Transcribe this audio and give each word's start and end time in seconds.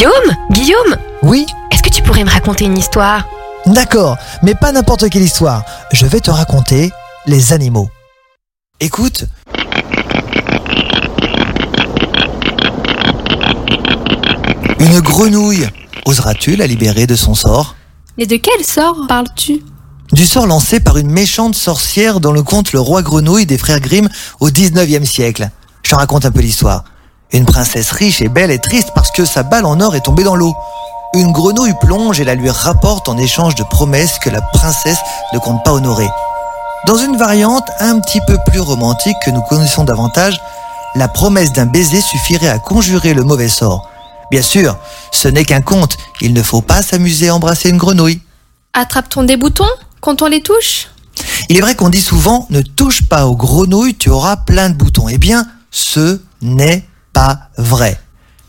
Guillaume 0.00 0.34
Guillaume 0.50 0.96
Oui 1.22 1.44
Est-ce 1.70 1.82
que 1.82 1.90
tu 1.90 2.02
pourrais 2.02 2.24
me 2.24 2.30
raconter 2.30 2.64
une 2.64 2.78
histoire? 2.78 3.28
D'accord, 3.66 4.16
mais 4.42 4.54
pas 4.54 4.72
n'importe 4.72 5.10
quelle 5.10 5.20
histoire. 5.20 5.62
Je 5.92 6.06
vais 6.06 6.20
te 6.20 6.30
raconter 6.30 6.90
les 7.26 7.52
animaux. 7.52 7.90
Écoute. 8.80 9.26
Une 14.78 15.00
grenouille. 15.00 15.68
Oseras-tu 16.06 16.56
la 16.56 16.66
libérer 16.66 17.06
de 17.06 17.14
son 17.14 17.34
sort? 17.34 17.76
Et 18.16 18.26
de 18.26 18.36
quel 18.36 18.64
sort 18.64 19.04
parles-tu? 19.06 19.60
Du 20.12 20.24
sort 20.24 20.46
lancé 20.46 20.80
par 20.80 20.96
une 20.96 21.10
méchante 21.10 21.54
sorcière 21.54 22.20
dans 22.20 22.32
le 22.32 22.42
conte 22.42 22.72
Le 22.72 22.80
Roi 22.80 23.02
Grenouille 23.02 23.44
des 23.44 23.58
frères 23.58 23.80
Grimm 23.80 24.08
au 24.40 24.48
19e 24.48 25.04
siècle. 25.04 25.50
Je 25.82 25.90
te 25.90 25.94
raconte 25.94 26.24
un 26.24 26.30
peu 26.30 26.40
l'histoire. 26.40 26.84
Une 27.32 27.44
princesse 27.44 27.92
riche 27.92 28.20
et 28.22 28.28
belle 28.28 28.50
est 28.50 28.62
triste 28.62 28.90
parce 28.94 29.10
que 29.10 29.24
sa 29.24 29.42
balle 29.42 29.64
en 29.64 29.80
or 29.80 29.94
est 29.94 30.00
tombée 30.00 30.24
dans 30.24 30.34
l'eau. 30.34 30.54
Une 31.14 31.32
grenouille 31.32 31.74
plonge 31.80 32.20
et 32.20 32.24
la 32.24 32.34
lui 32.34 32.50
rapporte 32.50 33.08
en 33.08 33.16
échange 33.18 33.54
de 33.54 33.62
promesses 33.64 34.18
que 34.18 34.30
la 34.30 34.40
princesse 34.40 34.98
ne 35.32 35.38
compte 35.38 35.62
pas 35.64 35.72
honorer. 35.72 36.08
Dans 36.86 36.96
une 36.96 37.16
variante 37.16 37.68
un 37.78 38.00
petit 38.00 38.20
peu 38.26 38.36
plus 38.46 38.60
romantique 38.60 39.16
que 39.24 39.30
nous 39.30 39.42
connaissons 39.42 39.84
davantage, 39.84 40.40
la 40.94 41.08
promesse 41.08 41.52
d'un 41.52 41.66
baiser 41.66 42.00
suffirait 42.00 42.48
à 42.48 42.58
conjurer 42.58 43.14
le 43.14 43.22
mauvais 43.22 43.48
sort. 43.48 43.88
Bien 44.30 44.42
sûr, 44.42 44.76
ce 45.12 45.28
n'est 45.28 45.44
qu'un 45.44 45.60
conte, 45.60 45.96
il 46.20 46.32
ne 46.32 46.42
faut 46.42 46.62
pas 46.62 46.82
s'amuser 46.82 47.28
à 47.28 47.34
embrasser 47.34 47.70
une 47.70 47.76
grenouille. 47.76 48.20
Attrape-t-on 48.72 49.24
des 49.24 49.36
boutons 49.36 49.64
quand 50.00 50.22
on 50.22 50.26
les 50.26 50.42
touche 50.42 50.88
Il 51.48 51.56
est 51.56 51.60
vrai 51.60 51.74
qu'on 51.74 51.90
dit 51.90 52.00
souvent 52.00 52.46
ne 52.50 52.60
touche 52.60 53.08
pas 53.08 53.26
aux 53.26 53.36
grenouilles, 53.36 53.96
tu 53.96 54.10
auras 54.10 54.36
plein 54.36 54.70
de 54.70 54.74
boutons. 54.74 55.08
Eh 55.08 55.18
bien, 55.18 55.46
ce 55.70 56.20
n'est 56.42 56.84
pas 57.12 57.48
vrai. 57.56 58.00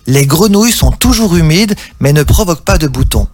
Les 0.07 0.25
grenouilles 0.25 0.71
sont 0.71 0.91
toujours 0.91 1.35
humides 1.35 1.75
mais 1.99 2.13
ne 2.13 2.23
provoquent 2.23 2.65
pas 2.65 2.77
de 2.77 2.87
boutons. 2.87 3.27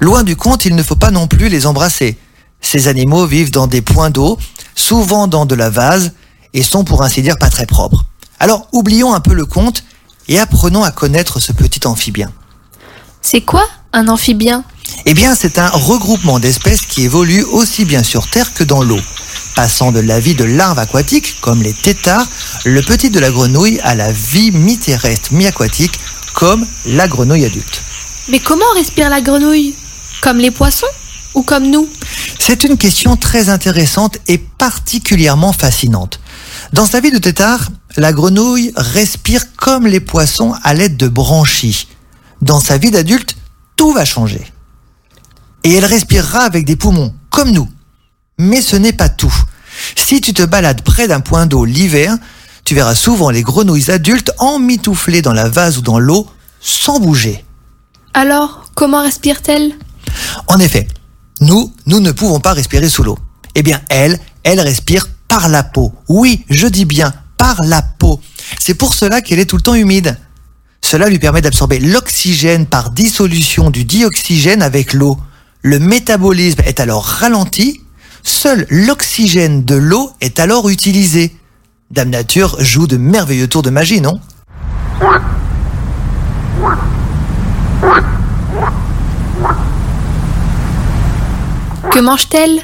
Loin 0.00 0.22
du 0.22 0.36
compte, 0.36 0.64
il 0.64 0.74
ne 0.74 0.82
faut 0.82 0.96
pas 0.96 1.10
non 1.10 1.26
plus 1.26 1.48
les 1.48 1.66
embrasser. 1.66 2.18
Ces 2.60 2.88
animaux 2.88 3.26
vivent 3.26 3.50
dans 3.50 3.66
des 3.66 3.82
points 3.82 4.10
d'eau, 4.10 4.38
souvent 4.74 5.26
dans 5.26 5.46
de 5.46 5.54
la 5.54 5.70
vase, 5.70 6.12
et 6.52 6.62
sont 6.62 6.84
pour 6.84 7.02
ainsi 7.02 7.22
dire 7.22 7.38
pas 7.38 7.50
très 7.50 7.66
propres. 7.66 8.04
Alors 8.38 8.68
oublions 8.72 9.14
un 9.14 9.20
peu 9.20 9.34
le 9.34 9.46
conte 9.46 9.84
et 10.28 10.38
apprenons 10.38 10.84
à 10.84 10.90
connaître 10.90 11.40
ce 11.40 11.52
petit 11.52 11.86
amphibien. 11.86 12.30
C'est 13.22 13.42
quoi 13.42 13.66
un 13.92 14.08
amphibien? 14.08 14.64
Eh 15.06 15.14
bien, 15.14 15.34
c'est 15.34 15.58
un 15.58 15.68
regroupement 15.68 16.38
d'espèces 16.38 16.82
qui 16.82 17.02
évoluent 17.02 17.44
aussi 17.44 17.84
bien 17.84 18.02
sur 18.02 18.28
Terre 18.28 18.52
que 18.54 18.64
dans 18.64 18.82
l'eau. 18.82 19.00
Passant 19.54 19.92
de 19.92 20.00
la 20.00 20.20
vie 20.20 20.34
de 20.34 20.44
larves 20.44 20.78
aquatiques, 20.78 21.36
comme 21.40 21.62
les 21.62 21.72
têtards, 21.72 22.26
le 22.64 22.82
petit 22.82 23.10
de 23.10 23.20
la 23.20 23.30
grenouille 23.30 23.80
à 23.80 23.94
la 23.94 24.12
vie 24.12 24.52
mi-terrestre, 24.52 25.32
mi-aquatique, 25.32 25.98
comme 26.34 26.66
la 26.86 27.08
grenouille 27.08 27.44
adulte. 27.44 27.82
Mais 28.28 28.38
comment 28.38 28.70
respire 28.74 29.10
la 29.10 29.20
grenouille? 29.20 29.74
Comme 30.20 30.38
les 30.38 30.50
poissons 30.50 30.86
Ou 31.34 31.42
comme 31.42 31.68
nous? 31.70 31.88
C'est 32.38 32.64
une 32.64 32.76
question 32.76 33.16
très 33.16 33.48
intéressante 33.48 34.18
et 34.28 34.38
particulièrement 34.38 35.52
fascinante. 35.52 36.20
Dans 36.72 36.86
sa 36.86 37.00
vie 37.00 37.10
de 37.10 37.18
tétard, 37.18 37.68
la 37.96 38.12
grenouille 38.12 38.72
respire 38.76 39.54
comme 39.56 39.86
les 39.86 40.00
poissons 40.00 40.54
à 40.62 40.74
l'aide 40.74 40.96
de 40.96 41.08
branchies. 41.08 41.88
Dans 42.40 42.60
sa 42.60 42.78
vie 42.78 42.90
d'adulte, 42.90 43.36
tout 43.76 43.92
va 43.92 44.04
changer. 44.04 44.44
Et 45.64 45.74
elle 45.74 45.84
respirera 45.84 46.40
avec 46.40 46.64
des 46.64 46.76
poumons, 46.76 47.14
comme 47.30 47.50
nous. 47.50 47.68
Mais 48.40 48.62
ce 48.62 48.74
n'est 48.74 48.94
pas 48.94 49.10
tout. 49.10 49.34
Si 49.96 50.22
tu 50.22 50.32
te 50.32 50.42
balades 50.42 50.80
près 50.80 51.06
d'un 51.06 51.20
point 51.20 51.44
d'eau 51.44 51.66
l'hiver, 51.66 52.16
tu 52.64 52.74
verras 52.74 52.94
souvent 52.94 53.28
les 53.28 53.42
grenouilles 53.42 53.90
adultes 53.90 54.32
emmitouflées 54.38 55.20
dans 55.20 55.34
la 55.34 55.50
vase 55.50 55.76
ou 55.76 55.82
dans 55.82 55.98
l'eau, 55.98 56.26
sans 56.58 57.00
bouger. 57.00 57.44
Alors, 58.14 58.70
comment 58.74 59.02
respire-t-elle? 59.02 59.74
En 60.46 60.58
effet, 60.58 60.88
nous, 61.42 61.74
nous 61.84 62.00
ne 62.00 62.12
pouvons 62.12 62.40
pas 62.40 62.54
respirer 62.54 62.88
sous 62.88 63.02
l'eau. 63.02 63.18
Eh 63.56 63.62
bien, 63.62 63.82
elle, 63.90 64.18
elle 64.42 64.60
respire 64.60 65.06
par 65.28 65.50
la 65.50 65.62
peau. 65.62 65.92
Oui, 66.08 66.46
je 66.48 66.66
dis 66.66 66.86
bien 66.86 67.12
par 67.36 67.62
la 67.62 67.82
peau. 67.82 68.22
C'est 68.58 68.72
pour 68.72 68.94
cela 68.94 69.20
qu'elle 69.20 69.38
est 69.38 69.44
tout 69.44 69.56
le 69.56 69.62
temps 69.62 69.74
humide. 69.74 70.16
Cela 70.80 71.10
lui 71.10 71.18
permet 71.18 71.42
d'absorber 71.42 71.78
l'oxygène 71.78 72.64
par 72.64 72.90
dissolution 72.90 73.68
du 73.68 73.84
dioxygène 73.84 74.62
avec 74.62 74.94
l'eau. 74.94 75.18
Le 75.60 75.78
métabolisme 75.78 76.62
est 76.64 76.80
alors 76.80 77.04
ralenti, 77.04 77.82
seul 78.22 78.66
l'oxygène 78.70 79.64
de 79.64 79.74
l'eau 79.74 80.10
est 80.20 80.40
alors 80.40 80.68
utilisé. 80.68 81.36
Dame 81.90 82.10
Nature 82.10 82.56
joue 82.60 82.86
de 82.86 82.96
merveilleux 82.96 83.48
tours 83.48 83.62
de 83.62 83.70
magie, 83.70 84.00
non? 84.00 84.20
Que 91.90 91.98
mange-t-elle? 91.98 92.62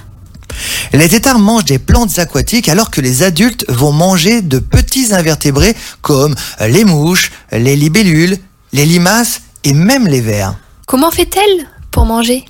Les 0.93 1.09
têtards 1.09 1.41
mangent 1.41 1.65
des 1.65 1.79
plantes 1.79 2.19
aquatiques 2.19 2.69
alors 2.69 2.91
que 2.91 3.01
les 3.01 3.23
adultes 3.23 3.65
vont 3.69 3.93
manger 3.93 4.41
de 4.41 4.59
petits 4.59 5.13
invertébrés 5.13 5.77
comme 6.01 6.35
les 6.61 6.85
mouches, 6.85 7.33
les 7.51 7.77
libellules, 7.77 8.39
les 8.73 8.87
limaces 8.87 9.43
et 9.65 9.73
même 9.73 10.07
les 10.07 10.21
vers. 10.21 10.55
Comment 10.87 11.11
fait-elle 11.11 11.67
pour 11.91 12.07
manger? 12.07 12.45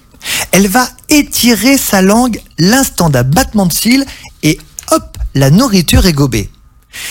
Elle 0.52 0.68
va 0.68 0.88
étirer 1.08 1.78
sa 1.78 2.02
langue 2.02 2.40
l'instant 2.58 3.10
d'un 3.10 3.22
battement 3.22 3.66
de 3.66 3.72
cils 3.72 4.06
et 4.42 4.58
hop, 4.90 5.16
la 5.34 5.50
nourriture 5.50 6.06
est 6.06 6.12
gobée. 6.12 6.50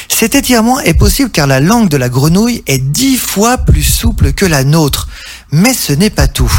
Cet 0.10 0.36
étirement 0.36 0.80
est 0.80 0.94
possible 0.94 1.30
car 1.30 1.48
la 1.48 1.60
langue 1.60 1.90
de 1.90 1.98
la 1.98 2.10
grenouille 2.10 2.64
est 2.68 2.80
dix 2.80 3.18
fois 3.18 3.58
plus 3.58 3.84
souple 3.84 4.34
que 4.34 4.46
la 4.46 4.64
nôtre. 4.64 5.08
Mais 5.52 5.74
ce 5.74 5.94
n'est 5.94 6.10
pas 6.10 6.28
tout. 6.28 6.52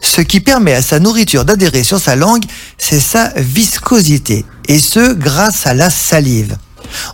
Ce 0.00 0.20
qui 0.20 0.40
permet 0.40 0.74
à 0.74 0.82
sa 0.82 1.00
nourriture 1.00 1.44
d'adhérer 1.44 1.84
sur 1.84 2.00
sa 2.00 2.16
langue, 2.16 2.44
c'est 2.78 3.00
sa 3.00 3.28
viscosité, 3.36 4.44
et 4.68 4.78
ce 4.78 5.12
grâce 5.12 5.66
à 5.66 5.74
la 5.74 5.90
salive. 5.90 6.56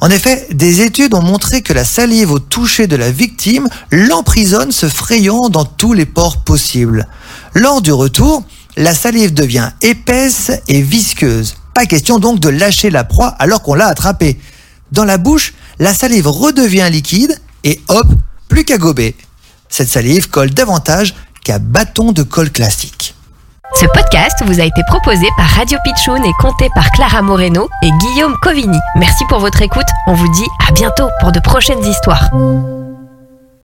En 0.01 0.11
effet, 0.11 0.47
des 0.51 0.83
études 0.83 1.15
ont 1.15 1.23
montré 1.23 1.63
que 1.63 1.73
la 1.73 1.85
salive 1.85 2.33
au 2.33 2.39
toucher 2.39 2.87
de 2.87 2.97
la 2.97 3.11
victime 3.11 3.69
l'emprisonne 3.91 4.73
se 4.73 4.89
frayant 4.89 5.49
dans 5.49 5.65
tous 5.65 5.93
les 5.93 6.07
pores 6.07 6.43
possibles. 6.43 7.07
Lors 7.55 7.81
du 7.81 7.93
retour, 7.93 8.45
la 8.81 8.95
salive 8.95 9.35
devient 9.35 9.71
épaisse 9.83 10.51
et 10.67 10.81
visqueuse. 10.81 11.57
Pas 11.75 11.85
question 11.85 12.19
donc 12.19 12.41
de 12.41 12.49
lâcher 12.49 12.89
la 12.89 13.05
proie 13.05 13.29
alors 13.39 13.63
qu'on 13.63 13.75
l'a 13.75 13.87
attrapée. 13.87 14.41
Dans 14.91 15.05
la 15.05 15.19
bouche, 15.19 15.53
la 15.79 15.93
salive 15.93 16.27
redevient 16.27 16.89
liquide 16.91 17.39
et 17.63 17.81
hop, 17.89 18.07
plus 18.49 18.65
qu'à 18.65 18.79
gober. 18.79 19.15
Cette 19.69 19.89
salive 19.89 20.31
colle 20.31 20.51
davantage 20.51 21.15
qu'à 21.45 21.59
bâton 21.59 22.13
de 22.13 22.23
colle 22.23 22.51
classique. 22.51 23.15
Ce 23.79 23.85
podcast 23.85 24.43
vous 24.47 24.61
a 24.61 24.65
été 24.65 24.83
proposé 24.89 25.27
par 25.37 25.47
Radio 25.47 25.79
Pitchoun 25.85 26.25
et 26.25 26.33
compté 26.41 26.69
par 26.75 26.91
Clara 26.91 27.21
Moreno 27.21 27.69
et 27.83 27.91
Guillaume 27.91 28.35
Covini. 28.43 28.79
Merci 28.97 29.25
pour 29.29 29.41
votre 29.41 29.61
écoute. 29.61 29.87
On 30.07 30.15
vous 30.15 30.33
dit 30.33 30.49
à 30.67 30.73
bientôt 30.73 31.09
pour 31.21 31.33
de 31.33 31.39
prochaines 31.39 31.85
histoires. 31.85 32.31